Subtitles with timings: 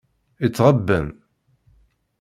[0.45, 1.07] Itɣebben.